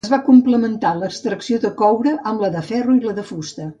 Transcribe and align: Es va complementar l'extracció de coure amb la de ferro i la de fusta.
Es 0.05 0.09
va 0.11 0.17
complementar 0.27 0.93
l'extracció 1.01 1.59
de 1.67 1.71
coure 1.83 2.15
amb 2.33 2.43
la 2.47 2.51
de 2.57 2.65
ferro 2.71 2.97
i 3.01 3.05
la 3.05 3.15
de 3.21 3.27
fusta. 3.29 3.69